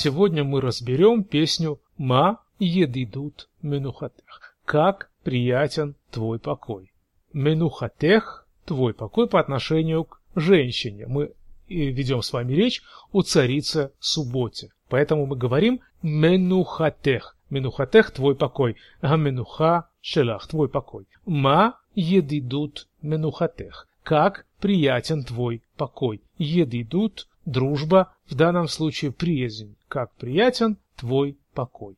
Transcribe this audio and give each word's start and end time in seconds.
Сегодня 0.00 0.44
мы 0.44 0.60
разберем 0.60 1.24
песню 1.24 1.80
«Ма 1.96 2.40
едидут 2.60 3.48
менухатех» 3.62 4.54
«Как 4.64 5.10
приятен 5.24 5.96
твой 6.12 6.38
покой». 6.38 6.92
Менухатех– 7.32 8.46
твой 8.64 8.94
покой 8.94 9.28
по 9.28 9.40
отношению 9.40 10.04
к 10.04 10.20
женщине. 10.36 11.08
Мы 11.08 11.32
ведем 11.68 12.22
с 12.22 12.32
вами 12.32 12.52
речь 12.52 12.80
о 13.10 13.22
царице 13.22 13.90
Субботе. 13.98 14.70
Поэтому 14.88 15.26
мы 15.26 15.34
говорим 15.34 15.80
менухатех. 16.00 17.36
Менухатех– 17.50 18.10
твой 18.12 18.36
покой. 18.36 18.76
А 19.00 19.16
менуха– 19.16 19.88
шелах– 20.00 20.46
твой 20.48 20.68
покой. 20.68 21.08
Ма 21.26 21.76
едидут 21.96 22.86
менухатех. 23.02 23.88
Как 24.04 24.46
приятен 24.60 25.24
твой 25.24 25.60
покой. 25.76 26.22
Едидут– 26.38 27.26
дружба, 27.46 28.14
в 28.30 28.36
данном 28.36 28.68
случае 28.68 29.10
приязнь. 29.10 29.74
Как 29.88 30.12
приятен 30.12 30.76
твой 30.96 31.38
покой. 31.54 31.96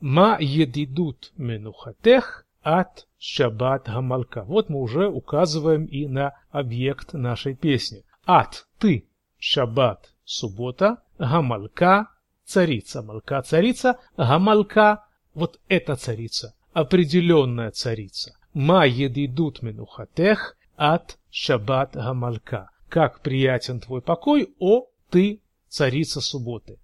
Ма 0.00 0.36
едидут 0.40 1.32
менухатех 1.36 2.46
от 2.62 3.06
шаббат 3.18 3.86
гамалка. 3.86 4.42
Вот 4.44 4.68
мы 4.68 4.80
уже 4.80 5.08
указываем 5.08 5.84
и 5.86 6.06
на 6.06 6.34
объект 6.50 7.12
нашей 7.14 7.54
песни. 7.54 8.04
От– 8.24 8.66
ты, 8.78 9.06
шаббат– 9.38 10.12
суббота, 10.24 11.02
гамалка– 11.18 12.08
царица, 12.44 13.02
малка– 13.02 13.40
царица, 13.42 13.98
гамалка– 14.16 15.04
вот 15.34 15.58
эта 15.68 15.96
царица, 15.96 16.54
определенная 16.72 17.70
царица. 17.70 18.36
Ма 18.54 18.86
едидут 18.86 19.62
менухатех 19.62 20.56
от 20.76 21.18
шаббат 21.30 21.94
гамалка. 21.94 22.70
Как 22.88 23.20
приятен 23.20 23.80
твой 23.80 24.02
покой, 24.02 24.52
о 24.58 24.86
ты, 25.10 25.40
царица 25.68 26.20
субботы. 26.20 26.78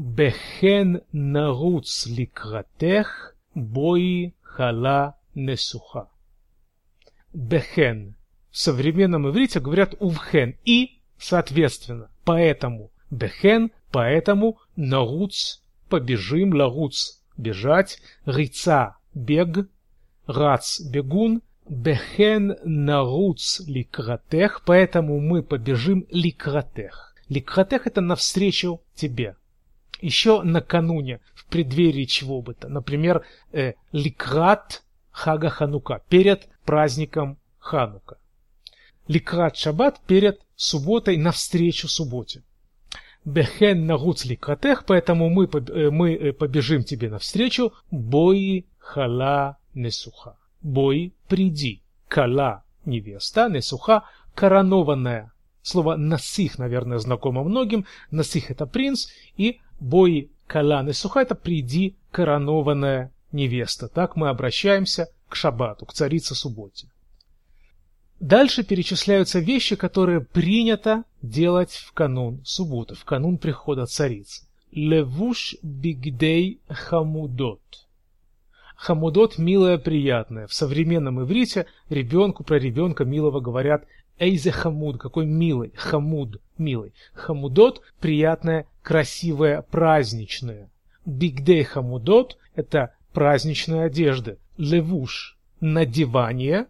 Бехен 0.00 1.02
наруц 1.12 2.06
ликратех, 2.06 3.36
бои 3.54 4.32
хала 4.40 5.16
несуха. 5.34 6.08
Бехен. 7.34 8.14
В 8.50 8.58
современном 8.58 9.28
иврите 9.28 9.60
говорят 9.60 9.94
увхен 10.00 10.56
и, 10.64 11.00
соответственно, 11.18 12.08
поэтому. 12.24 12.90
Бехен, 13.10 13.72
поэтому, 13.92 14.58
наруц, 14.74 15.58
побежим, 15.90 16.54
ларуц, 16.54 17.20
бежать, 17.36 18.00
рица, 18.24 18.96
бег, 19.12 19.68
рац, 20.26 20.80
бегун, 20.80 21.42
бехен 21.68 22.56
наруц 22.64 23.60
ликратех, 23.66 24.62
поэтому 24.64 25.20
мы 25.20 25.42
побежим 25.42 26.06
ликратех. 26.08 27.14
Ликратех 27.28 27.86
это 27.86 28.00
навстречу 28.00 28.80
тебе 28.94 29.36
еще 30.02 30.42
накануне, 30.42 31.20
в 31.34 31.46
преддверии 31.46 32.04
чего 32.04 32.42
бы 32.42 32.54
то. 32.54 32.68
Например, 32.68 33.24
э, 33.52 33.74
ликрат 33.92 34.82
хага 35.10 35.50
ханука, 35.50 36.02
перед 36.08 36.48
праздником 36.64 37.38
ханука. 37.58 38.18
Ликрат 39.08 39.56
шаббат 39.56 40.00
перед 40.06 40.40
субботой 40.56 41.16
навстречу 41.16 41.88
субботе. 41.88 42.42
Бехен 43.24 43.86
нагуц 43.86 44.24
ликратех, 44.24 44.84
поэтому 44.86 45.28
мы, 45.28 45.46
э, 45.46 45.90
мы 45.90 46.14
э, 46.14 46.32
побежим 46.32 46.84
тебе 46.84 47.10
навстречу. 47.10 47.72
Бои 47.90 48.64
хала 48.78 49.58
несуха. 49.74 50.36
Бой 50.62 51.12
приди. 51.28 51.82
Кала 52.08 52.64
невеста, 52.84 53.48
несуха 53.48 54.04
коронованная. 54.34 55.32
Слово 55.62 55.96
насих, 55.96 56.58
наверное, 56.58 56.98
знакомо 56.98 57.44
многим. 57.44 57.84
Насих 58.10 58.50
это 58.50 58.66
принц, 58.66 59.08
и 59.36 59.60
бои 59.80 60.28
Калан 60.46 60.88
и 60.88 60.92
Суха– 60.92 61.20
это 61.22 61.34
«приди, 61.34 61.96
коронованная 62.10 63.12
невеста». 63.32 63.88
Так 63.88 64.16
мы 64.16 64.28
обращаемся 64.28 65.08
к 65.28 65.36
шаббату, 65.36 65.86
к 65.86 65.92
царице 65.92 66.34
субботе. 66.34 66.88
Дальше 68.18 68.64
перечисляются 68.64 69.38
вещи, 69.38 69.76
которые 69.76 70.20
принято 70.20 71.04
делать 71.22 71.72
в 71.72 71.92
канун 71.92 72.44
субботы, 72.44 72.94
в 72.94 73.04
канун 73.04 73.38
прихода 73.38 73.86
царицы. 73.86 74.44
Левуш 74.72 75.56
бигдей 75.62 76.60
хамудот. 76.68 77.62
Хамудот– 78.76 79.36
милое, 79.38 79.78
приятное. 79.78 80.46
В 80.46 80.52
современном 80.52 81.22
иврите 81.22 81.66
ребенку 81.88 82.44
про 82.44 82.58
ребенка 82.58 83.04
милого 83.04 83.40
говорят 83.40 83.84
Эйзе 84.20 84.52
хамуд, 84.52 84.98
какой 84.98 85.24
милый, 85.24 85.72
хамуд, 85.74 86.42
милый. 86.58 86.92
Хамудот– 87.14 87.80
приятное, 88.00 88.66
красивое, 88.82 89.62
праздничное. 89.62 90.70
Бигдей 91.06 91.64
хамудот– 91.64 92.36
это 92.54 92.94
праздничная 93.14 93.86
одежда. 93.86 94.36
Левуш– 94.58 95.38
надевание, 95.60 96.66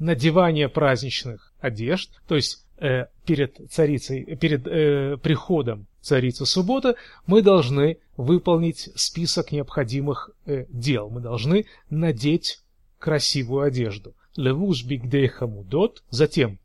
надевание 0.00 0.68
праздничных 0.68 1.54
одежд, 1.60 2.10
то 2.26 2.34
есть 2.34 2.66
э, 2.78 3.06
перед 3.24 3.58
царицей, 3.70 4.36
перед 4.36 4.66
э, 4.66 5.18
приходом 5.18 5.86
царицы 6.00 6.46
субботы 6.46 6.96
мы 7.26 7.42
должны 7.42 7.98
выполнить 8.16 8.90
список 8.96 9.52
необходимых 9.52 10.30
э, 10.46 10.66
дел. 10.68 11.10
Мы 11.10 11.20
должны 11.20 11.66
надеть 11.90 12.60
красивую 12.98 13.62
одежду 13.62 14.14
левуш 14.36 14.84
бигдей 14.84 15.28
хамудот, 15.28 16.02
затем 16.10 16.58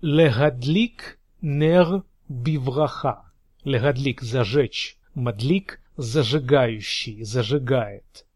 легадлик 0.00 1.18
нер 1.40 2.02
бивраха, 2.28 3.32
легадлик 3.64 4.22
зажечь, 4.22 4.96
мадлик 5.14 5.80
зажигающий, 5.96 7.24
зажигает. 7.24 8.26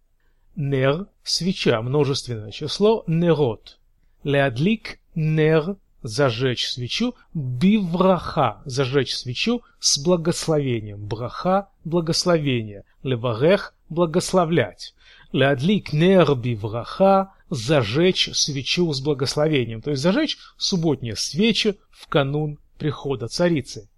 Нер– 0.57 1.07
свеча, 1.23 1.81
множественное 1.83 2.51
число, 2.51 3.05
нерот. 3.07 3.79
Леадлик 4.25 4.99
нер– 5.15 5.77
зажечь 6.03 6.69
свечу, 6.69 7.15
бивраха– 7.35 8.63
зажечь 8.65 9.15
свечу 9.15 9.63
с 9.79 9.99
благословением. 9.99 11.07
Браха– 11.07 11.69
благословение. 11.85 12.85
Леварех– 13.03 13.75
благословлять. 13.89 14.95
Леадлик 15.33 15.93
нер 15.93 16.35
бивраха 16.35 17.33
зажечь 17.51 18.31
свечу 18.33 18.93
с 18.93 19.01
благословением, 19.01 19.83
то 19.83 19.91
есть 19.91 20.03
зажечь 20.03 20.39
субботние 20.57 21.17
свечи 21.17 21.79
в 21.91 22.09
канун 22.09 22.59
прихода 22.79 23.29
царицы. 23.29 23.89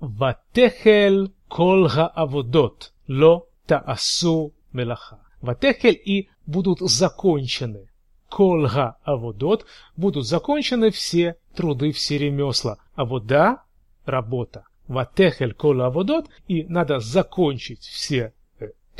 Ватехель 0.00 1.32
кол 1.48 1.86
аводот 1.86 2.92
ло 3.06 3.46
таасу 3.66 4.52
мелаха. 4.72 5.20
Ватехель 5.40 6.00
и 6.04 6.28
будут 6.46 6.80
закончены. 6.80 7.88
Кол 8.28 8.66
аводот 9.04 9.66
будут 9.96 10.26
закончены 10.26 10.90
все 10.90 11.36
труды, 11.54 11.92
все 11.92 12.18
ремесла. 12.18 12.78
А 12.94 13.04
вода– 13.04 13.62
работа. 14.04 14.64
Ватехель 14.88 15.54
кол 15.54 15.82
аводот 15.82 16.28
и 16.48 16.64
надо 16.64 16.98
закончить 16.98 17.82
все 17.82 18.32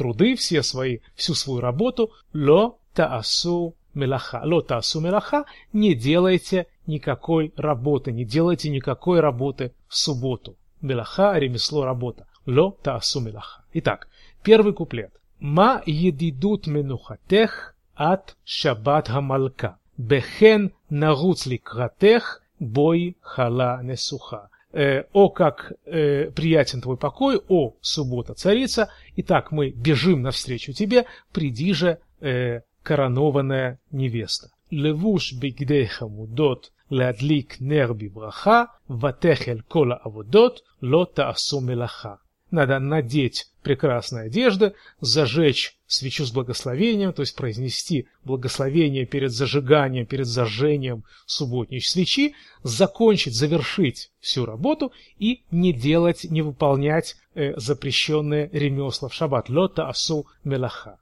труды, 0.02 0.34
все 0.34 0.64
свои, 0.64 0.98
всю 1.14 1.34
свою 1.34 1.60
работу. 1.60 2.10
Ло 2.34 2.76
таасу 2.92 3.76
мелаха. 3.94 4.42
Лотасу 4.44 5.00
мелаха, 5.00 5.44
не 5.72 5.94
делайте 5.94 6.66
никакой 6.88 7.52
работы, 7.56 8.10
не 8.10 8.24
делайте 8.24 8.68
никакой 8.68 9.20
работы 9.20 9.72
в 9.86 9.96
субботу. 9.96 10.56
Мелаха, 10.80 11.38
ремесло, 11.38 11.84
работа. 11.84 12.26
Ло 12.46 12.72
таасу 12.82 13.20
мелаха. 13.20 13.62
Итак, 13.74 14.08
первый 14.42 14.72
куплет. 14.72 15.12
Ма 15.38 15.82
едидут 15.86 16.66
менухатех 16.66 17.76
от 17.94 18.36
шаббат 18.44 19.06
хамалка. 19.06 19.78
Бехен 19.96 20.72
наруц 20.90 21.46
ликратех 21.46 22.42
бой 22.58 23.16
хала 23.20 23.80
несуха. 23.84 24.48
Э, 24.72 25.04
о, 25.12 25.28
как 25.28 25.72
э, 25.84 26.30
приятен 26.30 26.80
твой 26.80 26.96
покой, 26.96 27.40
о, 27.48 27.74
суббота, 27.82 28.32
царица, 28.32 28.88
итак, 29.16 29.52
мы 29.52 29.70
бежим 29.70 30.22
навстречу 30.22 30.72
тебе, 30.72 31.04
приди 31.30 31.74
же, 31.74 31.98
э, 32.20 32.60
коронованная 32.82 33.80
невеста. 33.90 34.48
Левуш 34.70 35.34
бигдеха 35.34 36.08
мудот 36.08 36.72
ладлик 36.88 37.60
нерби 37.60 38.08
браха, 38.08 38.68
ватехель 38.88 39.62
кола 39.62 39.96
авудот, 39.96 40.64
лота 40.80 41.28
асу 41.28 41.60
мелаха. 41.60 42.20
Надо 42.50 42.78
надеть 42.78 43.50
прекрасные 43.62 44.26
одежды, 44.26 44.74
зажечь 45.00 45.76
свечу 45.92 46.24
с 46.24 46.32
благословением, 46.32 47.12
то 47.12 47.22
есть 47.22 47.36
произнести 47.36 48.06
благословение 48.24 49.04
перед 49.04 49.30
зажиганием, 49.30 50.06
перед 50.06 50.26
зажжением 50.26 51.04
субботней 51.26 51.80
свечи, 51.80 52.34
закончить, 52.62 53.34
завершить 53.34 54.10
всю 54.20 54.46
работу 54.46 54.92
и 55.18 55.42
не 55.50 55.72
делать, 55.72 56.24
не 56.24 56.42
выполнять 56.42 57.16
э, 57.34 57.52
запрещенные 57.56 58.48
ремесла 58.52 59.08
в 59.08 59.14
шаббат. 59.14 59.50
Лота 59.50 59.88
асу 59.88 60.26
мелаха. 60.44 60.98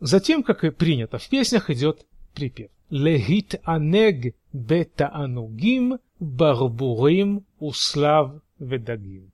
Затем, 0.00 0.42
как 0.42 0.64
и 0.64 0.70
принято 0.70 1.18
в 1.18 1.28
песнях, 1.28 1.70
идет 1.70 2.06
припев. 2.34 2.70
Легит 2.90 3.60
анег 3.64 4.34
бета 4.52 5.10
анугим 5.12 5.98
барбурим 6.20 7.44
услав 7.58 8.32
ведагим. 8.58 9.32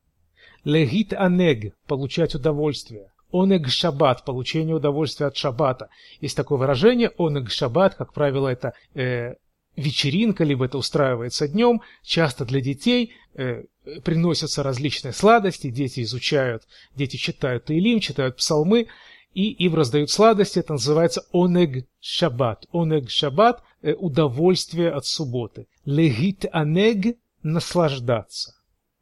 Легит 0.65 1.13
анег– 1.13 1.75
получать 1.87 2.35
удовольствие. 2.35 3.11
Онег 3.35 3.69
шаббат– 3.69 4.25
получение 4.25 4.77
удовольствия 4.77 5.27
от 5.27 5.37
шаббата. 5.37 5.89
Есть 6.21 6.37
такое 6.37 6.57
выражение 6.57 7.11
онег 7.19 7.51
шаббат, 7.51 7.97
как 7.97 8.13
правило, 8.13 8.47
это 8.47 8.75
э, 8.95 9.35
вечеринка, 9.75 10.45
либо 10.45 10.67
это 10.67 10.79
устраивается 10.79 11.49
днем. 11.49 11.83
Часто 12.05 12.45
для 12.45 12.61
детей 12.61 13.13
э, 13.35 13.65
приносятся 14.05 14.63
различные 14.63 15.13
сладости, 15.13 15.69
дети 15.69 16.05
изучают, 16.05 16.63
дети 16.95 17.17
читают 17.17 17.65
Таилим, 17.65 17.99
читают 17.99 18.37
псалмы, 18.37 18.87
и 19.33 19.51
им 19.51 19.75
раздают 19.75 20.11
сладости, 20.11 20.61
это 20.61 20.75
называется 20.75 21.25
онег 21.33 21.89
шаббат. 21.99 22.67
Онег 22.73 23.11
шаббат 23.11 23.65
э,– 23.83 23.95
удовольствие 23.99 24.93
от 24.93 25.07
субботы. 25.07 25.67
Легит 25.85 26.47
анег– 26.53 27.17
наслаждаться. 27.43 28.55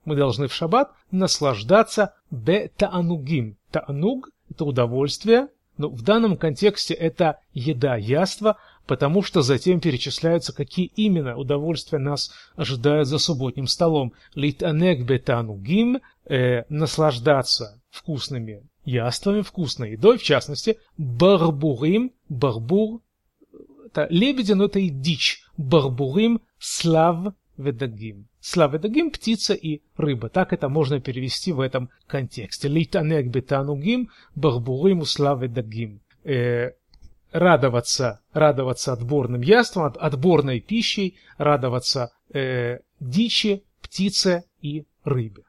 Мы 0.07 0.17
должны 0.17 0.49
в 0.49 0.55
шаббат 0.55 0.91
наслаждаться 1.11 2.15
бе 2.31 2.69
таанугим. 2.79 3.59
Таануг– 3.73 4.31
это 4.51 4.65
удовольствие, 4.65 5.49
но 5.79 5.89
в 5.89 6.03
данном 6.03 6.37
контексте 6.37 6.95
это 6.95 7.41
еда, 7.55 7.97
яство, 7.97 8.59
потому 8.87 9.23
что 9.23 9.43
затем 9.43 9.81
перечисляются, 9.81 10.55
какие 10.55 10.93
именно 10.95 11.37
удовольствия 11.37 11.99
нас 11.99 12.31
ожидают 12.55 13.09
за 13.09 13.19
субботним 13.19 13.67
столом. 13.67 14.13
Литанег 14.35 15.05
бетанугим 15.07 16.01
э,– 16.27 16.65
наслаждаться 16.69 17.81
вкусными 17.91 18.63
яствами, 18.85 19.41
вкусной 19.41 19.93
едой, 19.93 20.19
в 20.19 20.23
частности, 20.23 20.79
барбурим, 20.99 22.13
барбур– 22.29 23.01
это 23.87 24.07
лебеди, 24.11 24.53
но 24.53 24.65
это 24.65 24.79
и 24.79 24.91
дичь. 24.91 25.45
Барбурим– 25.57 26.41
слав 26.59 27.35
ведагим. 27.57 28.29
Слав 28.43 28.73
ведагим– 28.73 29.11
птица 29.13 29.55
и 29.55 29.83
рыба. 29.97 30.29
Так 30.29 30.53
это 30.53 30.69
можно 30.69 31.01
перевести 31.01 31.53
в 31.53 31.61
этом 31.61 31.91
контексте. 32.09 32.67
Литанег 32.67 33.29
бетанугим, 33.29 34.11
барбурим, 34.35 35.05
слав 35.05 35.41
ведагим. 35.41 36.01
Э, 36.25 36.73
радоваться, 37.31 38.21
радоваться 38.33 38.93
отборным 38.93 39.43
яствам, 39.43 39.85
от, 39.85 39.97
отборной 39.97 40.59
пищей, 40.59 41.19
радоваться 41.39 42.11
э, 42.35 42.81
дичи, 42.99 43.63
птице 43.81 44.43
и 44.61 44.87
рыбе. 45.05 45.45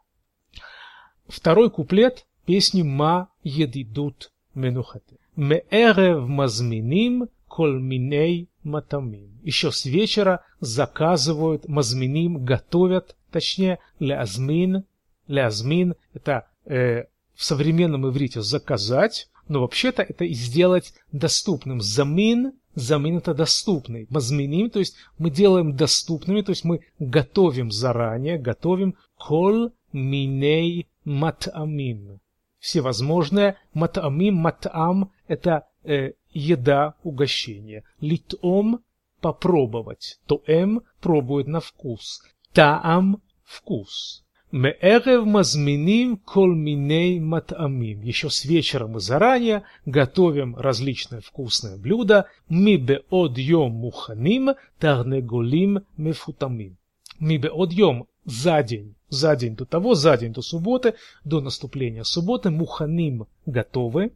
Второй 1.27 1.71
куплет 1.71 2.27
песни 2.45 2.83
«Ма 2.83 3.29
едидут 3.41 4.31
менухаты». 4.53 5.17
«Меэрев 5.35 6.27
мазминим 6.27 7.29
кольминей 7.53 8.50
матамим». 8.63 9.39
Еще 9.44 9.71
с 9.71 9.85
вечера 9.85 10.44
заказывают 10.59 11.67
мазминим, 11.67 12.44
готовят, 12.44 13.15
точнее, 13.31 13.77
лязмин. 14.00 14.85
Лязмин– 15.27 15.95
это 16.13 16.47
э, 16.65 17.03
в 17.35 17.44
современном 17.44 18.07
иврите 18.07 18.41
заказать, 18.41 19.29
но 19.47 19.61
вообще-то 19.61 20.01
это 20.01 20.25
и 20.25 20.33
сделать 20.33 20.94
доступным. 21.11 21.79
Замин, 21.79 22.53
замин 22.73 23.17
это 23.17 23.35
доступный. 23.35 24.07
Мазминим, 24.09 24.71
то 24.71 24.79
есть 24.79 24.95
мы 25.19 25.29
делаем 25.29 25.75
доступными, 25.75 26.41
то 26.41 26.50
есть 26.51 26.63
мы 26.63 26.81
готовим 26.97 27.71
заранее, 27.71 28.39
готовим 28.39 28.95
кол 29.17 29.73
миней 29.91 30.88
матамим. 31.05 32.19
Всевозможное 32.59 33.57
матамим, 33.73 34.35
матам 34.35 35.11
это 35.27 35.67
э, 35.83 36.13
еда, 36.31 36.95
угощение. 37.03 37.83
Литом 38.00 38.83
попробовать. 39.21 40.19
Тоэм 40.27 40.81
пробует 41.01 41.47
на 41.47 41.59
вкус. 41.59 42.21
Таам 42.53 43.21
вкус. 43.44 44.24
Меэрев 44.51 45.25
мазминим 45.25 46.18
колминей 46.18 47.19
матамим. 47.19 48.01
Еще 48.01 48.30
с 48.30 48.45
вечера 48.45 48.85
мы 48.85 49.00
заранее 49.00 49.63
готовим 49.85 50.56
различные 50.56 51.21
вкусные 51.21 51.77
блюда. 51.77 52.27
Ми 52.50 52.77
беод 52.77 53.38
йом 53.38 53.71
муханим 53.71 54.51
тарнеголим 54.79 55.79
мефутамим. 55.97 56.77
Ми 57.19 57.38
беод 57.38 57.74
йом 57.74 58.06
за 58.25 58.62
день, 58.62 58.95
за 59.09 59.36
день 59.36 59.56
до 59.56 59.65
того, 59.65 59.95
за 59.95 60.18
день 60.18 60.33
до 60.33 60.41
субботы, 60.41 60.94
до 61.24 61.41
наступления 61.41 62.03
субботы, 62.03 62.51
муханим 62.51 63.25
готовы. 63.47 64.12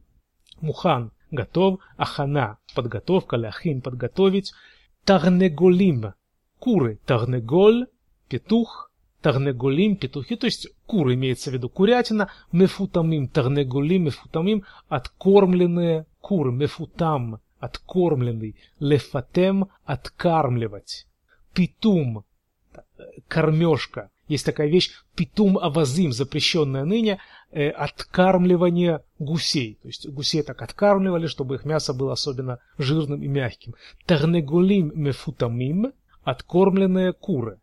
Мухан 0.61 1.11
готов, 1.31 1.79
ахана 1.97 2.57
подготовка, 2.75 3.35
ляхин 3.35 3.81
подготовить. 3.81 4.53
Тарнеголим 5.05 6.13
куры, 6.59 6.99
тарнеголь 7.05 7.87
петух, 8.27 8.91
тарнеголим, 9.21 9.95
петухи, 9.95 10.35
то 10.35 10.45
есть 10.45 10.67
куры 10.85 11.15
имеется 11.15 11.49
в 11.49 11.53
виду 11.53 11.69
курятина, 11.69 12.31
мефутамим, 12.51 13.27
тарнеголим, 13.27 14.05
мефутамим, 14.05 14.63
откормленные 14.89 16.05
куры, 16.21 16.51
мефутам, 16.51 17.39
откормленный, 17.59 18.55
лефатем, 18.79 19.69
откармливать, 19.85 21.07
питум, 21.53 22.25
кормежка, 23.27 24.11
есть 24.27 24.45
такая 24.45 24.67
вещь 24.67 24.91
питум 25.15 25.57
авазим, 25.57 26.11
запрещенная 26.11 26.83
ныне, 26.83 27.19
э, 27.51 27.69
откармливание 27.69 29.03
гусей. 29.19 29.79
То 29.81 29.87
есть 29.87 30.07
гусей 30.09 30.43
так 30.43 30.61
откармливали, 30.61 31.27
чтобы 31.27 31.55
их 31.55 31.65
мясо 31.65 31.93
было 31.93 32.13
особенно 32.13 32.59
жирным 32.77 33.23
и 33.23 33.27
мягким. 33.27 33.75
Тарнегулим 34.05 34.91
мефутамим, 34.95 35.93
откормленные 36.23 37.13
куры. 37.13 37.59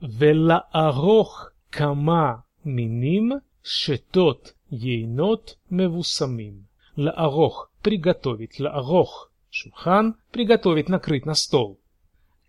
Вела 0.00 0.68
арох 0.72 1.54
кама 1.70 2.44
миним, 2.62 3.40
шетот 3.62 4.54
ейнот 4.68 5.58
мевусамим. 5.70 6.66
ла 6.96 7.10
арох– 7.12 7.70
приготовить, 7.82 8.60
ла 8.60 8.70
арох– 8.70 9.30
шурхан– 9.50 10.16
приготовить, 10.30 10.90
накрыть 10.90 11.24
на 11.24 11.34
стол. 11.34 11.80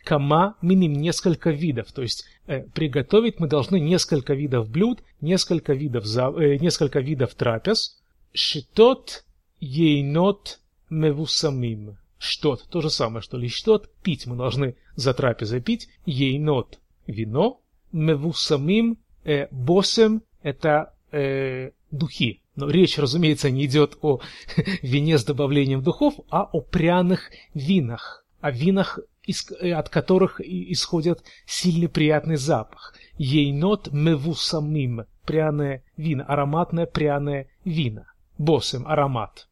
Кама– 0.04 0.56
миним 0.62 0.94
несколько 0.94 1.52
видов, 1.52 1.94
то 1.94 2.02
есть 2.02 2.26
приготовить 2.74 3.40
мы 3.40 3.48
должны 3.48 3.80
несколько 3.80 4.34
видов 4.34 4.70
блюд, 4.70 5.04
несколько 5.22 5.74
видов, 5.74 6.06
за, 6.06 6.30
э, 6.30 6.58
несколько 6.58 7.00
видов 7.00 7.34
трапез. 7.36 8.00
Шитот 8.34 9.26
ейнот 9.60 10.60
мевусамим. 10.90 11.98
Штот, 12.20 12.66
то 12.70 12.82
же 12.82 12.90
самое, 12.90 13.22
что 13.22 13.38
ли 13.38 13.48
штот, 13.48 13.92
пить 14.02 14.26
мы 14.26 14.36
должны 14.36 14.76
за 14.96 15.14
трапезой 15.14 15.62
пить, 15.62 15.88
ейнот 16.06 16.80
вино, 17.06 17.62
мевусамим, 17.92 18.98
э, 19.24 19.48
босем– 19.52 20.24
это 20.42 20.94
э, 21.12 21.72
духи. 21.92 22.42
Но 22.56 22.70
речь, 22.70 22.98
разумеется, 22.98 23.52
не 23.52 23.66
идет 23.66 23.98
о 24.02 24.20
вине 24.82 25.18
с 25.18 25.26
добавлением 25.26 25.84
духов, 25.84 26.16
а 26.30 26.44
о 26.44 26.62
пряных 26.62 27.30
винах, 27.54 28.26
о 28.42 28.52
винах, 28.52 29.00
из, 29.28 29.52
э, 29.52 29.74
от 29.74 29.90
которых 29.90 30.42
исходит 30.42 31.24
сильный 31.46 31.90
приятный 31.90 32.38
запах. 32.38 32.96
Ейнот 33.18 33.92
мевусамим– 33.92 35.06
пряное 35.26 35.84
вино, 35.98 36.24
ароматное 36.28 36.86
пряное 36.86 37.48
вино. 37.66 38.06
Босем– 38.38 38.88
аромат. 38.88 39.48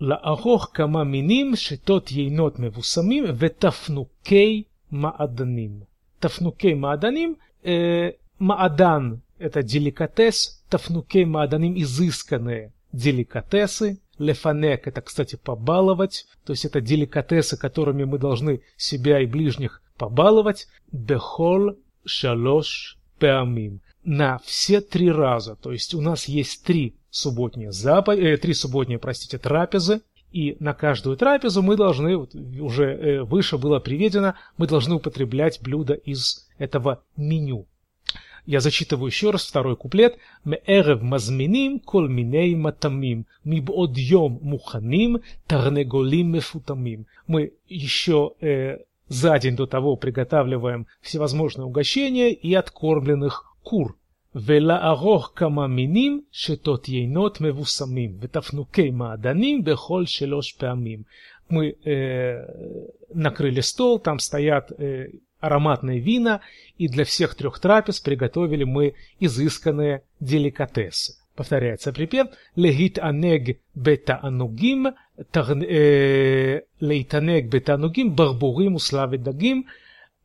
Ла 0.00 0.20
Лаахох 0.24 0.72
кама 0.72 1.04
миним 1.04 1.56
шитот 1.56 2.08
ейнот 2.08 2.58
мевусамим 2.58 3.26
ветафнукей 3.34 4.68
мааданим. 4.90 5.86
Тафнукей 6.18 6.74
мааданим 6.74 7.36
э,– 7.62 8.12
маадан– 8.38 9.20
это 9.38 9.62
деликатес, 9.62 10.64
тафнукей 10.70 11.26
мааданим– 11.26 11.74
изысканные 11.82 12.72
деликатесы– 12.92 14.00
Лефанек– 14.18 14.86
это, 14.86 15.00
кстати, 15.00 15.36
побаловать, 15.36 16.26
то 16.44 16.52
есть 16.52 16.64
это 16.64 16.80
деликатесы, 16.80 17.56
которыми 17.56 18.04
мы 18.04 18.18
должны 18.18 18.62
себя 18.76 19.20
и 19.20 19.26
ближних 19.26 19.82
побаловать. 19.96 20.68
Бехол 20.92 21.76
шалош 22.04 22.98
пеамим. 23.18 23.80
На 24.04 24.38
все 24.44 24.80
три 24.80 25.10
раза, 25.10 25.56
то 25.56 25.72
есть 25.72 25.94
у 25.94 26.00
нас 26.00 26.26
есть 26.26 26.64
три 26.64 26.96
субботние 27.10 27.72
заповеди, 27.72 28.26
э, 28.26 28.36
три 28.36 28.54
субботние, 28.54 28.98
простите, 28.98 29.38
трапезы, 29.38 30.02
и 30.32 30.56
на 30.60 30.74
каждую 30.74 31.16
трапезу 31.16 31.62
мы 31.62 31.76
должны, 31.76 32.16
вот 32.16 32.34
уже 32.34 32.84
э, 32.84 33.22
выше 33.22 33.58
было 33.58 33.80
приведено, 33.80 34.34
мы 34.56 34.66
должны 34.66 34.94
употреблять 34.94 35.60
блюда 35.62 35.94
из 35.94 36.48
этого 36.58 37.02
меню. 37.16 37.66
Я 38.45 38.59
зачитываю 38.59 39.07
еще 39.07 39.31
раз 39.31 39.47
второй 39.47 39.75
куплет. 39.75 40.17
«Меэрев 40.43 41.01
мазминим 41.01 41.79
кол 41.79 42.07
миней 42.07 42.55
матамим, 42.55 43.25
мибод 43.43 43.97
йом 43.97 44.39
муханим, 44.41 45.21
тарнеголим 45.47 46.31
мефутамим». 46.31 47.05
Мы 47.27 47.53
еще 47.69 48.33
э, 48.41 48.79
за 49.07 49.39
день 49.39 49.55
до 49.55 49.65
того 49.65 49.95
приготавливаем 49.95 50.87
всевозможные 51.01 51.65
угощения 51.65 52.33
и 52.33 52.53
откормленных 52.53 53.55
кур. 53.63 53.95
ולערוך 54.35 55.31
כמה 55.35 55.67
מינים 55.67 56.21
שתות 56.31 56.89
יינות 56.89 57.41
מבוסמים 57.41 58.17
ותפנוקי 58.19 58.89
מעדנים 58.89 59.63
בכל 59.63 60.05
שלוש 60.05 60.53
פעמים. 60.53 61.03
Мы 61.49 61.75
э, 61.85 62.45
накрыли 63.13 63.59
стол, 63.59 63.99
там 63.99 64.17
стоят 64.19 64.71
э, 64.71 65.07
ароматные 65.40 66.00
вина, 66.00 66.40
и 66.76 66.88
для 66.88 67.04
всех 67.04 67.34
трех 67.34 67.58
трапез 67.58 68.00
приготовили 68.00 68.64
мы 68.64 68.94
изысканные 69.20 70.02
деликатесы. 70.20 71.14
Повторяется 71.34 71.92
припев 71.92 72.26
«Легит 72.56 72.98
анег 72.98 73.60
бета 73.74 74.18
анугим, 74.20 74.94
лейтанег 76.80 77.46
бета 77.46 77.74
анугим, 77.74 78.12
барбурим 78.12 78.74
уславит 78.74 79.22
дагим». 79.22 79.66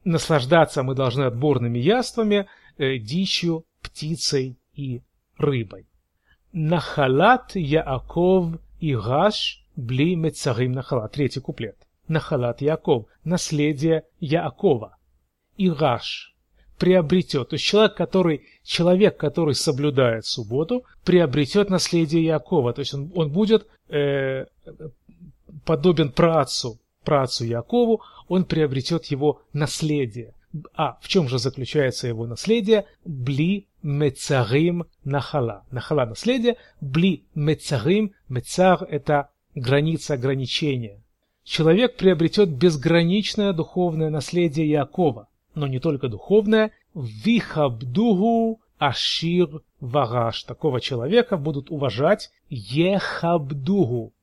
Наслаждаться 0.03 0.83
мы 0.83 0.95
должны 0.95 1.23
отборными 1.23 1.79
яствами, 1.79 2.47
э, 2.77 2.97
дичью, 2.97 3.65
птицей 3.81 4.57
и 4.73 5.01
рыбой. 5.37 5.85
Нахалат 6.51 7.55
Яаков 7.55 8.55
и 8.79 8.95
Гаш 8.95 9.63
бли 9.75 10.15
мецарим 10.15 10.73
нахала. 10.73 11.07
Третий 11.07 11.39
куплет. 11.39 11.77
Нахалат 12.07 12.61
Яаков. 12.61 13.05
Наследие 13.23 14.03
Яакова. 14.19 14.97
И 15.57 15.69
Гаш 15.69 16.33
приобретет. 16.77 17.49
То 17.49 17.55
есть 17.55 17.65
человек, 17.65 17.95
который, 17.95 18.43
человек, 18.63 19.17
который 19.17 19.55
соблюдает 19.55 20.25
субботу, 20.25 20.83
приобретет 21.03 21.69
наследие 21.69 22.25
Якова. 22.25 22.73
То 22.73 22.79
есть 22.81 22.93
он, 22.93 23.11
он 23.15 23.29
будет 23.29 23.67
э, 23.89 24.45
подобен 25.65 26.11
працу, 26.11 26.79
працу 27.03 27.45
Якову, 27.45 28.01
он 28.27 28.45
приобретет 28.45 29.05
его 29.05 29.41
наследие. 29.53 30.33
А 30.75 30.97
в 31.01 31.07
чем 31.07 31.27
же 31.27 31.39
заключается 31.39 32.07
его 32.07 32.27
наследие? 32.27 32.85
Бли 33.05 33.67
мецарим 33.81 34.85
нахала. 35.03 35.63
Нахала 35.71 36.05
наследие. 36.05 36.57
Бли 36.79 37.23
мецарим. 37.33 38.13
Мецар 38.29 38.83
это 38.83 39.29
граница 39.55 40.13
ограничения. 40.13 41.01
Человек 41.43 41.97
приобретет 41.97 42.49
безграничное 42.49 43.51
духовное 43.51 44.09
наследие 44.09 44.69
Якова, 44.69 45.27
но 45.55 45.67
не 45.67 45.79
только 45.79 46.07
духовное. 46.07 46.71
Вихабдугу 46.93 48.61
ашир 48.77 49.61
вараш. 49.79 50.43
Такого 50.43 50.81
человека 50.81 51.37
будут 51.37 51.71
уважать 51.71 52.31
ехабдугу. 52.49 54.13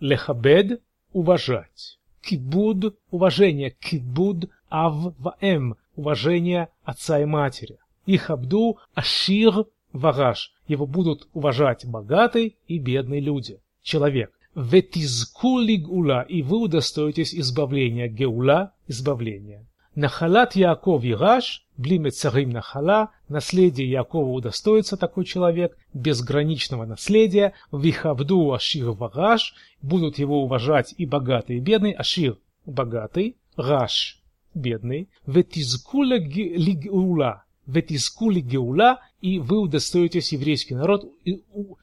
Лехабед– 0.00 0.82
уважать. 1.12 1.98
Кибуд– 2.22 2.96
уважение. 3.10 3.70
Кибуд 3.70 4.50
ав 4.68 5.14
ваэм– 5.18 5.76
уважение 5.96 6.68
отца 6.84 7.20
и 7.20 7.24
матери. 7.24 7.78
Их 8.06 8.30
абду 8.30 8.78
ашир 8.94 9.66
вараш. 9.92 10.52
Его 10.66 10.86
будут 10.86 11.28
уважать 11.32 11.84
богатый 11.84 12.56
и 12.66 12.78
бедный 12.78 13.20
люди. 13.20 13.60
Человек. 13.82 14.32
Ветизкули 14.54 15.76
гула. 15.76 16.22
И 16.22 16.42
вы 16.42 16.58
удостоитесь 16.58 17.34
избавления. 17.34 18.08
Геула– 18.08 18.72
избавления. 18.88 19.66
Нахалат 19.96 20.54
Яков 20.54 21.04
Ираш, 21.04 21.66
блиме 21.76 22.10
царим 22.10 22.50
Нахала, 22.50 23.10
наследие 23.28 23.90
Якова 23.90 24.30
удостоится 24.30 24.96
такой 24.96 25.24
человек, 25.24 25.76
безграничного 25.92 26.84
наследия, 26.84 27.54
Вихабду 27.72 28.52
Ашир 28.52 28.92
Вараш, 28.92 29.54
будут 29.82 30.18
его 30.18 30.44
уважать 30.44 30.94
и 30.96 31.06
богатый, 31.06 31.56
и 31.56 31.60
бедный, 31.60 31.92
Ашир– 31.92 32.38
богатый, 32.66 33.36
Раш– 33.56 34.20
бедный, 34.54 35.08
Ветизкула 35.26 36.18
Лигула, 36.18 37.44
Ветискули 37.66 38.40
Геула, 38.40 39.00
и 39.20 39.40
вы 39.40 39.58
удостоитесь, 39.58 40.32
еврейский 40.32 40.74
народ, 40.76 41.04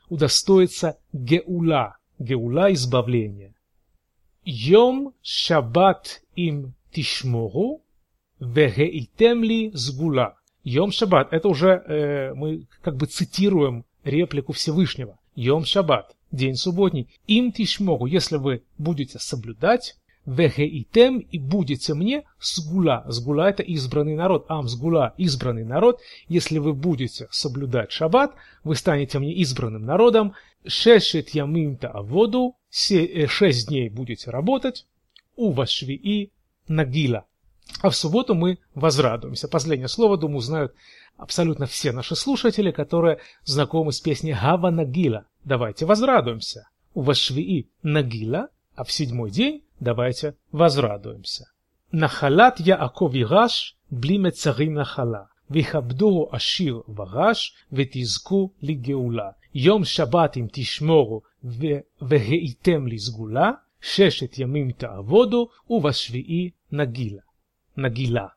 удостоится 0.07 0.97
Геула, 1.11 1.97
Геула– 2.19 2.71
избавления. 2.73 3.53
Йом 4.45 5.13
Шаббат 5.21 6.21
им 6.35 6.73
Тишмору, 6.93 7.81
Вегеитем 8.39 9.43
ли 9.43 9.71
сгула. 9.73 10.35
Йом 10.63 10.91
Шаббат. 10.91 11.33
Это 11.33 11.47
уже 11.47 11.69
э, 11.69 12.33
мы 12.33 12.67
как 12.81 12.97
бы 12.97 13.05
цитируем 13.05 13.85
реплику 14.03 14.53
Всевышнего. 14.53 15.17
Йом 15.35 15.65
Шаббат. 15.65 16.15
День 16.31 16.55
субботний. 16.55 17.07
Им 17.27 17.51
тишмогу, 17.51 18.05
если 18.05 18.35
вы 18.35 18.63
будете 18.77 19.17
соблюдать, 19.17 19.95
вегеитем 20.25 21.19
и 21.19 21.39
будете 21.39 21.93
мне 21.93 22.25
сгула. 22.39 23.05
Сгула 23.07 23.49
это 23.49 23.63
избранный 23.63 24.15
народ. 24.15 24.45
Ам 24.49 24.67
сгула 24.67 25.13
избранный 25.17 25.63
народ. 25.63 26.01
Если 26.27 26.59
вы 26.59 26.73
будете 26.73 27.27
соблюдать 27.31 27.91
шаббат, 27.91 28.35
вы 28.63 28.75
станете 28.75 29.19
мне 29.19 29.33
избранным 29.35 29.85
народом. 29.85 30.33
Шешет 30.65 31.29
ямимта 31.29 31.87
аводу. 31.89 32.55
Э, 32.91 33.27
шесть 33.27 33.69
дней 33.69 33.89
будете 33.89 34.29
работать. 34.29 34.85
У 35.37 35.51
вашвии 35.51 36.31
нагила. 36.67 37.25
А 37.80 37.90
в 37.90 37.96
субботу 37.96 38.34
мы 38.34 38.58
возрадуемся. 38.74 39.48
Последнее 39.48 39.88
слово, 39.88 40.16
думаю, 40.16 40.40
знают 40.40 40.74
абсолютно 41.16 41.66
все 41.66 41.92
наши 41.92 42.14
слушатели, 42.14 42.70
которые 42.70 43.18
знакомы 43.44 43.92
с 43.92 44.00
песней 44.00 44.34
Гава 44.34 44.70
Нагила. 44.70 45.26
Давайте 45.44 45.86
возрадуемся. 45.86 46.68
У 46.94 47.02
Вашвии 47.02 47.68
Нагила, 47.82 48.48
а 48.74 48.84
в 48.84 48.92
седьмой 48.92 49.30
день 49.30 49.64
давайте 49.80 50.36
возрадуемся. 50.52 51.50
Нахалат 51.90 52.60
Яаков 52.60 53.14
Ираш, 53.14 53.76
бли 53.90 54.30
царим 54.30 54.74
нахала. 54.74 55.28
ויכבדוהו 55.52 56.28
עשיר 56.32 56.82
ורש, 56.96 57.54
ותזכו 57.72 58.50
לגאולה. 58.62 59.30
יום 59.54 59.84
שבת 59.84 60.36
אם 60.36 60.46
תשמורו 60.52 61.22
והייתם 62.00 62.86
לסגולה, 62.86 63.50
шешет 63.80 64.38
ямим 64.38 64.70
тааводу, 64.72 65.50
у 65.68 65.80
вашвии 65.80 66.54
нагила. 67.77 68.33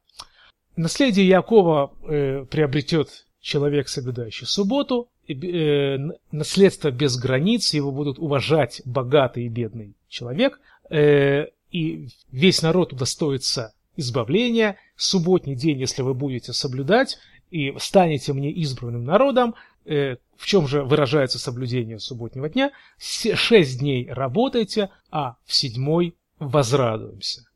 Наследие 0.77 1.27
Якова 1.27 1.93
э, 2.03 2.45
приобретет 2.49 3.27
человек, 3.41 3.89
соблюдающий 3.89 4.47
субботу, 4.47 5.09
э, 5.29 5.99
наследство 6.31 6.91
без 6.91 7.17
границ, 7.17 7.75
его 7.75 7.91
будут 7.91 8.19
уважать 8.19 8.83
богатый 8.85 9.47
и 9.47 9.49
бедный 9.49 9.95
человек, 10.09 10.61
э, 10.91 11.47
и 11.73 12.09
весь 12.31 12.63
народ 12.63 12.93
удостоится 12.93 13.75
избавления. 13.97 14.77
Субботний 14.97 15.55
день, 15.55 15.79
если 15.79 16.03
вы 16.03 16.15
будете 16.15 16.53
соблюдать 16.53 17.19
и 17.51 17.75
станете 17.79 18.33
мне 18.33 18.51
избранным 18.53 19.05
народом, 19.05 19.55
э, 19.85 20.17
в 20.37 20.47
чем 20.47 20.67
же 20.67 20.83
выражается 20.83 21.39
соблюдение 21.39 21.99
субботнего 21.99 22.49
дня? 22.49 22.73
Шесть 22.99 23.81
дней 23.81 24.11
работайте, 24.11 24.91
а 25.11 25.37
в 25.45 25.55
седьмой 25.55 26.15
возрадуемся. 26.39 27.50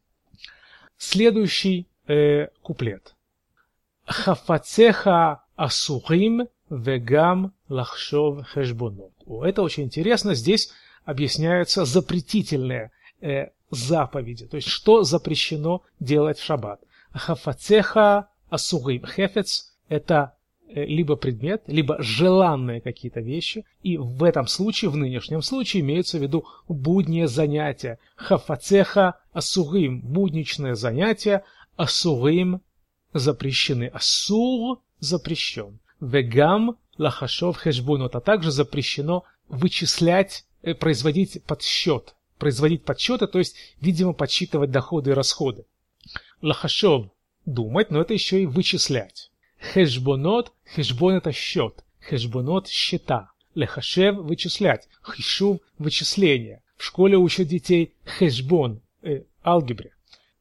Следующий 1.05 1.87
э, 2.07 2.49
куплет. 2.63 3.15
Хафацеха 4.07 5.43
асурим 5.55 6.49
вегам 6.71 7.53
лахшов 7.69 8.47
хешбонот. 8.47 9.13
Это 9.45 9.63
очень 9.63 9.85
интересно. 9.85 10.35
Здесь 10.35 10.71
объясняются 11.05 11.85
запретительные 11.85 12.91
э, 13.21 13.49
заповеди. 13.71 14.47
То 14.47 14.57
есть, 14.57 14.69
что 14.69 15.03
запрещено 15.03 15.83
делать 16.01 16.39
в 16.39 16.45
шаббат. 16.45 16.81
Хафацеха 17.13 18.29
асурим. 18.49 19.07
Хефец– 19.07 19.75
это 19.89 20.35
либо 20.75 21.17
предмет, 21.17 21.63
либо 21.67 22.03
желанные 22.03 22.81
какие-то 22.81 23.21
вещи. 23.21 23.65
И 23.83 23.97
в 23.97 24.25
этом 24.25 24.47
случае, 24.47 24.91
в 24.91 24.97
нынешнем 24.97 25.43
случае, 25.43 25.83
имеется 25.83 26.19
в 26.19 26.23
виду 26.23 26.47
будние 26.69 27.29
занятия. 27.29 27.99
Хафацеха 28.17 29.21
асурим– 29.33 30.01
будничное 30.03 30.75
занятие, 30.75 31.45
асурим 31.77 32.61
запрещены. 33.13 33.87
Асур 33.87 34.81
запрещен. 34.99 35.79
Вегам 36.01 36.77
лахашов 36.99 37.57
хешбунот, 37.57 38.17
а 38.17 38.21
также 38.21 38.51
запрещено 38.51 39.25
вычислять, 39.49 40.45
э, 40.63 40.75
производить 40.75 41.43
подсчет. 41.45 42.15
Производить 42.39 42.85
подсчеты, 42.85 43.29
то 43.29 43.39
есть, 43.39 43.57
видимо, 43.81 44.13
подсчитывать 44.13 44.71
доходы 44.71 45.11
и 45.11 45.15
расходы. 45.15 45.67
Лахашов– 46.43 47.07
думать, 47.47 47.91
но 47.91 48.01
это 48.01 48.13
еще 48.13 48.43
и 48.43 48.47
вычислять. 48.47 49.31
Хешбонот– 49.73 50.53
хешбон– 50.75 51.15
это 51.17 51.33
счет. 51.33 51.85
Хешбонот– 52.01 52.69
счета. 52.69 53.31
Лехашев– 53.55 54.17
вычислять. 54.19 54.89
Хишув– 55.03 55.61
вычисление. 55.79 56.63
В 56.77 56.85
школе 56.85 57.17
учат 57.17 57.49
детей 57.49 57.95
хешбон– 58.05 58.83
э, 59.03 59.23
алгебре. 59.45 59.93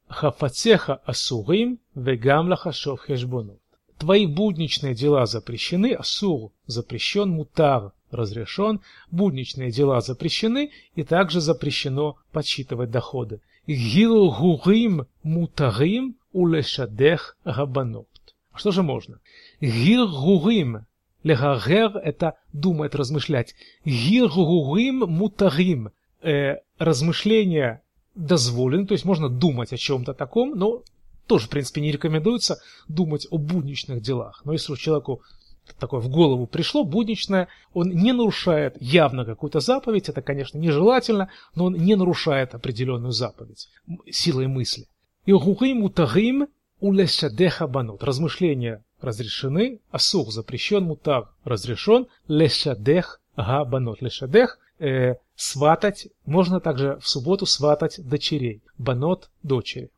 Хафацеха 0.08 1.00
асурим 1.06 1.78
вегам 1.94 2.48
лахашов 2.48 3.00
хешбонот. 3.00 3.60
Твои 3.98 4.26
будничные 4.26 4.94
дела 4.94 5.24
запрещены, 5.24 5.94
асур 5.94 6.52
запрещен, 6.66 7.30
мутар 7.30 7.92
разрешен, 8.10 8.80
будничные 9.10 9.70
дела 9.70 10.00
запрещены 10.00 10.70
и 10.94 11.02
также 11.02 11.40
запрещено 11.40 12.16
подсчитывать 12.32 12.90
доходы. 12.90 13.40
Гилгурим 13.66 15.06
мутарим 15.22 16.16
улешадех 16.32 17.38
габанот. 17.44 18.08
Что 18.54 18.70
же 18.70 18.82
можно? 18.82 19.20
Гилгурим 19.60 20.86
Легагер– 21.22 21.96
это 22.04 22.34
думать, 22.52 22.94
размышлять. 22.94 23.54
Гиргурим 23.84 24.98
мутарим. 25.00 25.90
Э, 26.22 26.58
размышления 26.78 27.82
дозволен, 28.14 28.86
то 28.86 28.92
есть 28.92 29.04
можно 29.04 29.28
думать 29.28 29.72
о 29.72 29.76
чем-то 29.76 30.14
таком, 30.14 30.56
но 30.56 30.82
тоже, 31.26 31.46
в 31.46 31.50
принципе, 31.50 31.80
не 31.80 31.90
рекомендуется 31.90 32.58
думать 32.88 33.26
о 33.30 33.38
будничных 33.38 34.00
делах. 34.00 34.42
Но 34.44 34.52
если 34.52 34.72
у 34.72 34.76
человеку 34.76 35.22
такое 35.78 36.00
в 36.00 36.08
голову 36.08 36.46
пришло, 36.46 36.84
будничное, 36.84 37.48
он 37.72 37.88
не 37.88 38.12
нарушает 38.12 38.76
явно 38.80 39.24
какую-то 39.24 39.60
заповедь, 39.60 40.08
это, 40.08 40.22
конечно, 40.22 40.58
нежелательно, 40.58 41.30
но 41.54 41.66
он 41.66 41.74
не 41.74 41.94
нарушает 41.96 42.54
определенную 42.54 43.12
заповедь 43.12 43.68
силой 44.10 44.46
мысли. 44.46 44.86
И 45.26 45.32
гугим 45.32 45.82
утагим 45.82 46.48
улешадеха 46.84 47.66
банут. 47.66 48.04
Размышления 48.04 48.84
разрешены, 49.00 49.80
асух 49.90 50.30
запрещен, 50.30 50.84
мутар 50.84 51.30
разрешен, 51.42 52.08
лешадех 52.28 53.22
габанот. 53.36 54.02
Лешадех 54.02 54.58
э, 54.78 55.14
сватать, 55.34 56.08
можно 56.26 56.60
также 56.60 56.98
в 57.00 57.08
субботу 57.08 57.46
сватать 57.46 58.06
дочерей, 58.06 58.60
банот 58.76 59.30
дочери. 59.42 59.88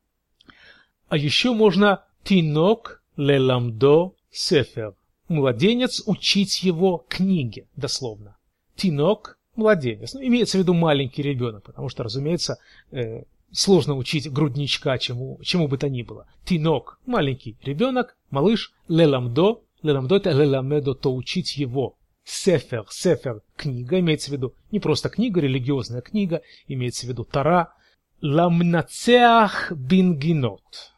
А 1.08 1.16
еще 1.16 1.52
можно 1.54 2.04
тинок 2.22 3.02
леламдо 3.16 4.12
сефер. 4.30 4.94
Младенец 5.26 6.04
учить 6.06 6.62
его 6.62 7.04
книге, 7.08 7.66
дословно. 7.74 8.36
Тинок– 8.76 9.38
младенец. 9.56 10.14
Ну, 10.14 10.20
имеется 10.22 10.56
в 10.56 10.60
виду 10.60 10.72
маленький 10.72 11.22
ребенок, 11.22 11.64
потому 11.64 11.88
что, 11.88 12.04
разумеется, 12.04 12.58
э, 12.92 13.24
сложно 13.52 13.96
учить 13.96 14.30
грудничка 14.30 14.98
чему, 14.98 15.38
чему 15.42 15.68
бы 15.68 15.78
то 15.78 15.88
ни 15.88 16.02
было. 16.02 16.26
Тинок– 16.44 17.00
маленький 17.06 17.56
ребенок, 17.62 18.16
малыш, 18.30 18.72
леламдо, 18.88 19.62
леламдо– 19.82 20.16
это 20.16 20.30
леламедо, 20.30 20.94
то 20.94 21.14
учить 21.14 21.56
его. 21.56 21.96
Сефер, 22.24 22.84
сефер– 22.90 23.42
книга, 23.56 24.00
имеется 24.00 24.30
в 24.30 24.32
виду 24.32 24.54
не 24.70 24.80
просто 24.80 25.08
книга, 25.08 25.40
религиозная 25.40 26.00
книга, 26.00 26.42
имеется 26.66 27.06
в 27.06 27.08
виду 27.08 27.24
Тара. 27.24 27.72
Ламнацеах 28.20 29.72
бингинот. 29.72 30.92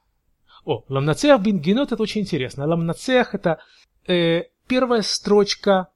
О, 0.64 0.84
ламнацеах 0.88 1.40
бингинот– 1.42 1.92
это 1.92 2.02
очень 2.02 2.22
интересно. 2.22 2.66
Ламнацеах– 2.66 3.34
это 3.36 3.58
э, 4.06 4.44
первая 4.66 5.02
строчка, 5.02 5.88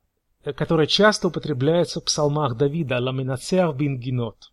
э, 0.45 0.53
которая 0.53 0.87
часто 0.87 1.29
употребляется 1.29 2.01
в 2.01 2.05
псалмах 2.05 2.57
Давида. 2.57 2.99
Ламнацеах 2.99 3.77
бингинот. 3.77 4.52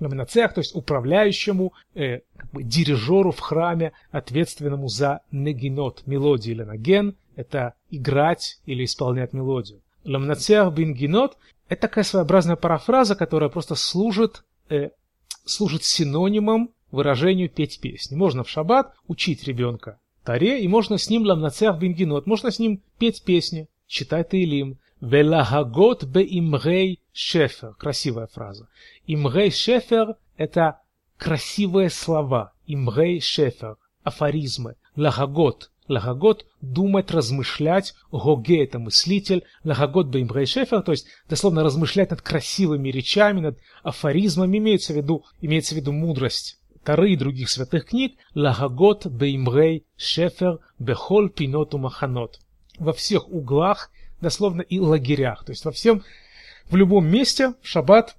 Ламнацеах, 0.00 0.54
то 0.54 0.60
есть 0.60 0.74
управляющему, 0.74 1.72
э, 1.94 2.20
как 2.36 2.50
бы 2.50 2.62
дирижеру 2.62 3.30
в 3.30 3.40
храме, 3.40 3.92
ответственному 4.10 4.88
за 4.88 5.20
негинот, 5.30 6.06
мелодию 6.06 6.54
или 6.54 6.62
наген, 6.62 7.16
это 7.36 7.74
играть 7.90 8.60
или 8.66 8.84
исполнять 8.84 9.32
мелодию. 9.32 9.80
Ламнацеах 10.04 10.72
бингинот– 10.72 11.36
это 11.68 11.82
такая 11.82 12.04
своеобразная 12.04 12.56
парафраза, 12.56 13.14
которая 13.14 13.50
просто 13.50 13.74
служит, 13.74 14.44
э, 14.70 14.90
служит 15.44 15.84
синонимом 15.84 16.70
выражению 16.90 17.48
петь 17.48 17.80
песни. 17.80 18.16
Можно 18.16 18.42
в 18.42 18.48
шаббат 18.48 18.94
учить 19.06 19.44
ребенка 19.44 20.00
Таре, 20.24 20.60
и 20.60 20.68
можно 20.68 20.98
с 20.98 21.08
ним 21.08 21.24
ламнацех 21.24 21.78
бингинот, 21.78 22.26
можно 22.26 22.50
с 22.50 22.58
ним 22.58 22.82
петь 22.98 23.22
песни, 23.22 23.68
читать 23.86 24.30
Таилим. 24.30 24.78
Велагагот 25.00 26.04
бе 26.04 26.22
имгей 26.22 27.00
шефер. 27.12 27.74
Красивая 27.74 28.26
фраза. 28.26 28.68
אמרי 29.06 29.50
שפר – 29.50 30.36
это 30.36 30.80
красивые 31.16 31.88
слова. 31.88 32.52
אמרי 32.66 33.20
שפר. 33.20 33.76
Афоризмы. 34.02 34.76
להגות. 34.96 35.70
להגות – 35.88 36.60
думать, 36.60 37.10
размышлять. 37.10 37.94
הוגה– 38.12 38.62
это 38.64 38.78
мыслитель. 38.78 39.44
להגות 39.64 40.08
באמרי 40.08 40.44
שפר, 40.44 40.82
то 40.82 40.92
есть 40.92 41.06
дословно 41.28 41.62
размышлять 41.62 42.10
над 42.10 42.20
красивыми 42.20 42.90
речами, 42.90 43.40
над 43.40 43.58
афоризмами. 43.82 44.58
Имеется 44.58 44.92
в 44.92 44.96
виду, 44.96 45.24
имеется 45.40 45.74
в 45.74 45.78
виду 45.78 45.92
мудрость. 45.92 46.58
Торы 46.84 47.12
и 47.12 47.16
других 47.16 47.50
святых 47.50 47.86
книг 47.86 48.16
להגות 48.34 49.06
באמרי 49.06 49.86
שפר 49.96 50.60
בכל 50.78 51.28
פינות 51.28 51.74
מחנות. 51.74 52.38
Во 52.78 52.92
всех 52.94 53.28
углах, 53.28 53.90
дословно 54.21 54.61
и 54.61 54.79
лагерях. 54.79 55.45
То 55.45 55.51
есть 55.51 55.65
во 55.65 55.71
всем, 55.71 56.03
в 56.69 56.75
любом 56.75 57.07
месте 57.07 57.53
в 57.61 57.67
шаббат 57.67 58.15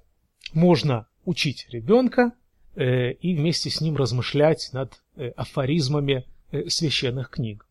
можно 0.53 1.07
учить 1.25 1.67
ребенка 1.69 2.31
э, 2.75 3.11
и 3.11 3.35
вместе 3.35 3.69
с 3.69 3.81
ним 3.81 3.97
размышлять 3.97 4.69
над 4.73 5.01
э, 5.15 5.29
афоризмами 5.35 6.25
э, 6.51 6.69
священных 6.69 7.29
книг. 7.29 7.63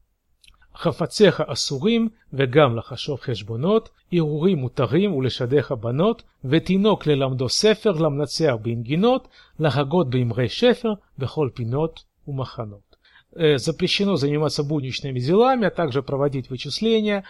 חפציך 0.79 1.41
אסורים 1.41 2.09
וגם 2.33 2.77
לחשוב 2.77 3.21
חשבונות, 3.21 3.89
הרהורים 4.13 4.59
מותרים 4.59 5.15
ולשדך 5.15 5.73
בנות, 5.73 6.23
ותינוק 6.45 7.07
ללמדו 7.07 7.49
ספר, 7.49 7.93
למנצח 7.93 8.55
בנגינות, 8.63 9.29
להגות 9.59 10.11
באמרי 10.11 10.49
шефер, 10.49 10.95
בכל 11.19 11.51
פינות 11.55 12.05
ומחנות. 12.29 12.87
Запрещено 13.57 14.17
заниматься 14.17 14.63
будничными 14.63 15.19
делами, 15.19 15.67
а 15.67 15.71
также 15.71 16.03
проводить 16.03 16.49
вычисления, 16.49 17.25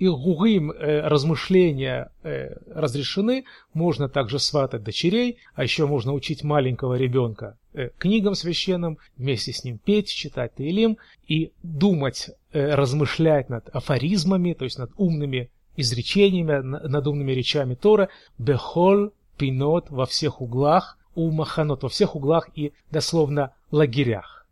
и 0.00 0.08
гугим 0.08 0.72
э, 0.72 1.06
размышления 1.06 2.10
э, 2.22 2.56
разрешены, 2.74 3.44
можно 3.74 4.08
также 4.08 4.38
сватать 4.38 4.82
дочерей, 4.82 5.36
а 5.54 5.62
еще 5.62 5.86
можно 5.86 6.14
учить 6.14 6.42
маленького 6.42 6.94
ребенка 6.94 7.58
э, 7.74 7.90
книгам 7.98 8.34
священным, 8.34 8.96
вместе 9.18 9.52
с 9.52 9.62
ним 9.62 9.76
петь, 9.76 10.08
читать 10.08 10.54
Таилим 10.54 10.96
и 11.28 11.52
думать, 11.62 12.30
э, 12.52 12.74
размышлять 12.74 13.50
над 13.50 13.68
афоризмами, 13.68 14.54
то 14.54 14.64
есть 14.64 14.78
над 14.78 14.90
умными 14.96 15.50
изречениями, 15.76 16.60
над 16.62 17.06
умными 17.06 17.32
речами 17.32 17.74
Тора, 17.74 18.08
бехол 18.38 19.12
пинот 19.36 19.90
во 19.90 20.06
всех 20.06 20.40
углах, 20.40 20.96
у 21.14 21.30
маханот 21.30 21.82
во 21.82 21.90
всех 21.90 22.16
углах 22.16 22.48
и 22.54 22.72
дословно 22.90 23.52
лагерях. 23.70 24.46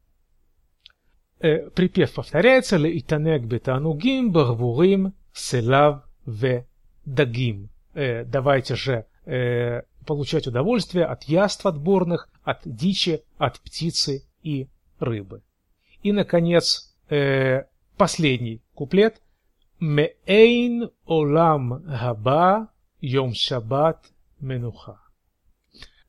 Э, 1.40 1.70
припев 1.70 2.12
повторяется, 2.12 2.76
ле 2.76 2.98
итанек 2.98 3.44
бетанугим 3.44 4.30
барвурим 4.30 5.14
селав 5.38 6.02
в 6.26 6.64
дагим. 7.04 7.70
Э, 7.94 8.24
давайте 8.24 8.74
же 8.76 9.06
э, 9.24 9.82
получать 10.06 10.46
удовольствие 10.46 11.04
от 11.04 11.24
яств 11.24 11.64
отборных, 11.66 12.28
от 12.42 12.60
дичи, 12.64 13.22
от 13.38 13.60
птицы 13.60 14.24
и 14.42 14.68
рыбы. 14.98 15.42
И, 16.02 16.12
наконец, 16.12 16.94
э, 17.08 17.64
последний 17.96 18.62
куплет. 18.74 19.20
Меэйн 19.80 20.90
олам 21.06 21.82
габа 21.84 22.68
йом 23.00 23.32
шаббат 23.34 24.04
менуха. 24.40 25.00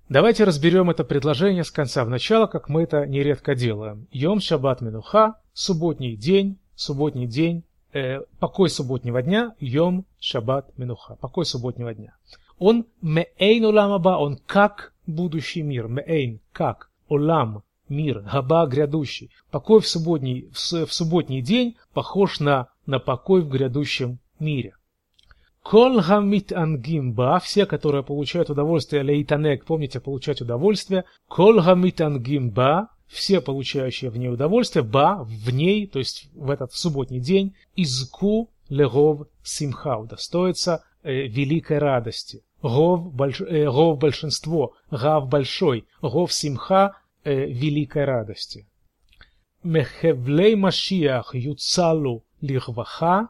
Давайте 0.09 0.43
разберем 0.43 0.89
это 0.89 1.03
предложение 1.03 1.63
с 1.63 1.69
конца 1.69 2.03
в 2.03 2.09
начало, 2.09 2.47
как 2.47 2.67
мы 2.67 2.81
это 2.83 3.05
нередко 3.05 3.53
делаем. 3.53 4.07
Йом 4.11 4.39
шаббат 4.39 4.81
менуха, 4.81 5.35
субботний 5.53 6.15
день, 6.15 6.57
субботний 6.75 7.27
день 7.27 7.63
э, 7.93 8.21
покой 8.39 8.69
субботнего 8.69 9.21
дня, 9.21 9.55
йом 9.59 10.05
шаббат 10.19 10.77
минуха, 10.77 11.15
покой 11.15 11.45
субботнего 11.45 11.93
дня. 11.93 12.15
Он 12.57 12.85
меэйн 13.01 13.65
улам 13.65 13.93
аба, 13.93 14.17
он 14.17 14.37
как 14.45 14.93
будущий 15.07 15.61
мир, 15.61 15.87
меэйн, 15.87 16.39
как, 16.51 16.89
улам, 17.07 17.63
мир, 17.89 18.19
габа 18.19 18.65
грядущий. 18.67 19.31
Покой 19.51 19.81
в 19.81 19.87
субботний, 19.87 20.49
в, 20.51 20.85
в 20.85 20.93
субботний 20.93 21.41
день 21.41 21.77
похож 21.93 22.39
на, 22.39 22.67
на 22.85 22.99
покой 22.99 23.41
в 23.41 23.49
грядущем 23.49 24.19
мире. 24.39 24.73
Кол 25.63 26.01
гамит 26.01 26.51
ангимба, 26.51 27.39
все, 27.39 27.65
которые 27.65 28.03
получают 28.03 28.49
удовольствие, 28.49 29.03
лейтанек, 29.03 29.65
помните, 29.65 29.99
получать 29.99 30.41
удовольствие. 30.41 31.03
Кол 31.27 31.61
гамит 31.61 32.01
ангимба, 32.01 32.89
все 33.09 33.41
получающие 33.41 34.09
в 34.11 34.17
ней 34.17 34.29
удовольствие, 34.29 34.83
ба, 34.83 35.23
в 35.23 35.49
ней, 35.49 35.87
то 35.87 35.99
есть 35.99 36.29
в 36.33 36.49
этот 36.49 36.73
субботний 36.73 37.19
день, 37.19 37.55
изку 37.75 38.49
легов 38.69 39.27
симха, 39.43 39.97
удостоится 39.97 40.83
э, 41.01 41.27
великой 41.27 41.79
радости. 41.79 42.43
Гов, 42.61 43.11
больш, 43.11 43.41
э, 43.41 43.65
гов 43.65 43.97
большинство, 43.97 44.73
гав 44.91 45.27
большой, 45.27 45.85
гов 46.01 46.31
симха 46.31 46.97
э, 47.23 47.45
великой 47.45 48.05
радости. 48.05 48.67
Мехевлей 49.63 50.55
Машиах 50.55 51.33
юцалу 51.33 52.23
лихваха, 52.41 53.29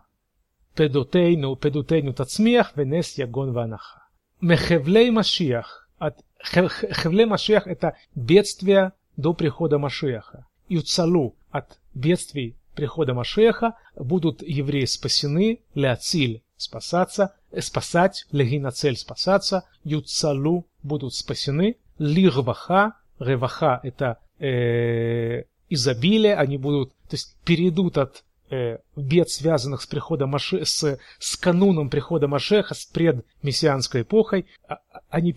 педутейну, 0.75 1.55
педутейну 1.55 2.13
тацмиях, 2.13 2.75
венес 2.75 3.17
ягон 3.17 3.53
ванаха. 3.53 4.03
Мехевлей 4.41 5.09
Машиах, 5.09 5.89
от 5.97 6.17
Хевлей 6.41 7.25
Машиах 7.25 7.67
это 7.67 7.95
бедствие 8.15 8.93
до 9.19 9.33
прихода 9.33 9.77
Машеха. 9.77 10.47
Юцалу 10.69 11.35
от 11.51 11.77
бедствий 11.93 12.55
прихода 12.73 13.13
Машеха 13.13 13.75
будут 13.95 14.41
евреи 14.41 14.85
спасены, 14.85 15.59
ляциль 15.75 16.41
спасаться, 16.55 17.35
э, 17.51 17.61
спасать, 17.61 18.25
легинацель 18.31 18.95
спасаться, 18.95 19.65
юцалу 19.83 20.65
будут 20.83 21.13
спасены, 21.13 21.75
лирваха, 21.97 22.93
реваха 23.19 23.81
это 23.83 24.19
э, 24.39 25.43
изобилие, 25.69 26.35
они 26.35 26.57
будут, 26.57 26.91
то 27.09 27.15
есть 27.15 27.35
перейдут 27.43 27.97
от 27.97 28.23
э, 28.49 28.77
бед, 28.95 29.29
связанных 29.29 29.81
с 29.81 29.85
приходом 29.85 30.29
Маше, 30.31 30.65
с, 30.65 30.99
с 31.19 31.35
кануном 31.37 31.89
прихода 31.89 32.27
Машеха, 32.27 32.73
с 32.73 32.85
предмессианской 32.85 34.01
эпохой, 34.01 34.45
а, 34.67 34.75
а, 34.75 35.01
они 35.09 35.31
э, 35.31 35.33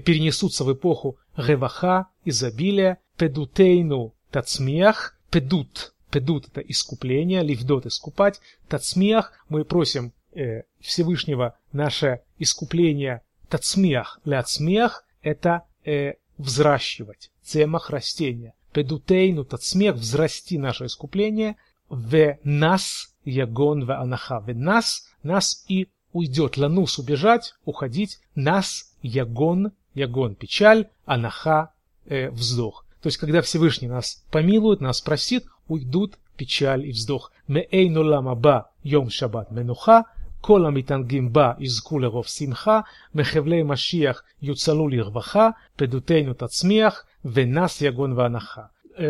перенесутся 0.00 0.64
в 0.64 0.72
эпоху 0.72 1.18
реваха, 1.36 2.06
изобилия, 2.24 2.98
педутейну 3.16 4.14
тацмиях, 4.30 5.18
педут. 5.30 5.94
Педут– 6.10 6.48
это 6.48 6.60
искупление, 6.60 7.42
ливдот– 7.42 7.86
искупать. 7.86 8.40
Тацмиях– 8.68 9.32
мы 9.48 9.64
просим 9.64 10.12
э, 10.32 10.62
Всевышнего 10.80 11.58
наше 11.72 12.20
искупление. 12.38 13.22
Тацмиях, 13.48 14.20
ляцмиях– 14.24 15.04
это 15.22 15.62
э, 15.84 16.14
взращивать. 16.38 17.30
Цемах– 17.42 17.90
растение. 17.90 18.54
Педутейну 18.72 19.44
тацмиях– 19.44 19.96
взрасти 19.96 20.58
наше 20.58 20.86
искупление. 20.86 21.56
В 21.89 22.37
нас 22.43 23.13
ягон 23.25 23.85
в 23.85 23.91
анаха. 23.91 24.39
В 24.39 24.55
нас, 24.55 25.09
нас 25.23 25.65
и 25.67 25.87
уйдет. 26.13 26.57
Ланус – 26.57 26.99
убежать, 26.99 27.53
уходить. 27.65 28.19
Нас 28.35 28.95
ягон, 29.01 29.71
ягон – 29.93 30.35
печаль, 30.35 30.87
анаха 31.05 31.73
э, – 32.05 32.31
вздох. 32.31 32.85
То 33.01 33.07
есть, 33.07 33.17
когда 33.17 33.41
Всевышний 33.41 33.87
нас 33.87 34.23
помилует, 34.31 34.79
нас 34.79 35.01
простит, 35.01 35.45
уйдут 35.67 36.17
печаль 36.37 36.85
и 36.85 36.91
вздох. 36.91 37.31
Меэйну 37.47 38.03
лама 38.03 38.35
ба 38.35 38.69
йом 38.83 39.09
шаббат 39.09 39.51
менуха, 39.51 40.03
כל 40.41 40.65
המתענגים 40.65 41.33
בה 41.33 41.53
יזכו 41.59 41.99
לרוב 41.99 42.27
שמחה, 42.27 42.81
מחבלי 43.15 43.63
משיח 43.63 44.23
יוצלו 44.41 44.87
לרווחה, 44.87 45.49
פדותינו 45.75 46.33
תצמיח, 46.33 47.05
ונס 47.25 47.81
יגון 47.81 48.13
ואנחה. 48.13 48.61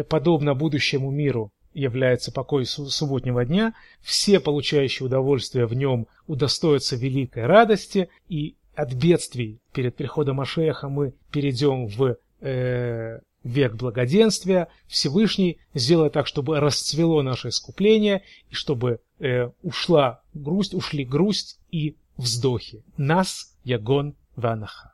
Подобно 0.10 0.54
будущему 0.54 1.10
миру 1.12 1.52
является 1.77 2.33
покой 2.33 2.65
субботнего 2.67 3.45
дня, 3.45 3.75
все 4.01 4.41
получающие 4.41 5.07
удовольствие 5.07 5.67
в 5.67 5.75
нем 5.75 6.07
удостоятся 6.27 6.97
великой 6.97 7.47
радости, 7.47 8.09
и 8.29 8.57
от 8.75 8.95
бедствий 8.95 9.61
перед 9.73 9.95
приходом 9.95 10.41
Ашеха 10.41 10.89
мы 10.89 11.15
перейдем 11.31 11.87
в 11.87 12.17
э, 12.41 13.21
век 13.45 13.75
благоденствия, 13.75 14.69
Всевышний 14.87 15.59
сделает 15.75 16.15
так, 16.15 16.27
чтобы 16.27 16.61
расцвело 16.61 17.23
наше 17.23 17.49
искупление, 17.49 18.23
и 18.51 18.55
чтобы 18.55 19.01
э, 19.19 19.51
ушла 19.62 20.23
грусть, 20.35 20.75
ушли 20.75 21.05
грусть 21.05 21.61
и 21.71 21.97
вздохи. 22.17 22.83
Нас, 22.97 23.55
Ягон, 23.65 24.15
Ванаха. 24.35 24.93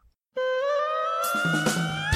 Thank 1.35 1.67
you. 1.67 2.12